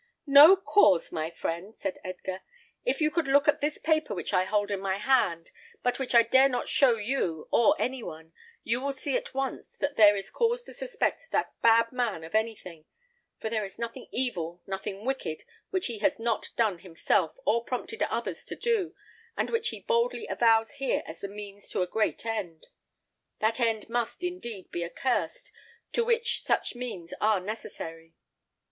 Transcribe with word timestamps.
"No 0.25 0.55
cause, 0.55 1.11
my 1.11 1.29
friend!" 1.29 1.75
said 1.77 1.99
Edgar. 2.03 2.41
"If 2.83 3.01
you 3.01 3.11
could 3.11 3.27
look 3.27 3.47
at 3.47 3.61
this 3.61 3.77
paper 3.77 4.15
which 4.15 4.33
I 4.33 4.45
hold 4.45 4.71
in 4.71 4.79
my 4.79 4.97
hand, 4.97 5.51
but 5.83 5.99
which 5.99 6.15
I 6.15 6.23
dare 6.23 6.49
not 6.49 6.67
show 6.67 6.95
you 6.95 7.47
or 7.51 7.75
any 7.79 8.01
one, 8.01 8.33
you 8.63 8.81
would 8.81 8.95
see 8.95 9.15
at 9.15 9.35
once 9.35 9.77
that 9.77 9.97
there 9.97 10.15
is 10.15 10.31
cause 10.31 10.63
to 10.63 10.73
suspect 10.73 11.27
that 11.29 11.53
bad 11.61 11.91
man 11.91 12.23
of 12.23 12.33
anything; 12.33 12.85
for 13.39 13.51
there 13.51 13.63
is 13.63 13.77
nothing 13.77 14.07
evil, 14.11 14.63
nothing 14.65 15.05
wicked, 15.05 15.43
which 15.69 15.85
he 15.85 15.99
has 15.99 16.17
not 16.17 16.49
done 16.57 16.79
himself, 16.79 17.35
or 17.45 17.63
prompted 17.63 18.01
others 18.01 18.43
to 18.45 18.55
do, 18.55 18.95
and 19.37 19.51
which 19.51 19.69
he 19.69 19.81
boldly 19.81 20.25
avows 20.25 20.71
here 20.71 21.03
as 21.05 21.21
the 21.21 21.27
means 21.27 21.69
to 21.69 21.83
a 21.83 21.87
great 21.87 22.25
end. 22.25 22.65
That 23.37 23.59
end 23.59 23.87
must, 23.87 24.23
indeed, 24.23 24.71
be 24.71 24.83
accursed, 24.83 25.51
to 25.93 26.03
which 26.03 26.41
such 26.41 26.73
means 26.73 27.13
are 27.21 27.39
necessary. 27.39 28.15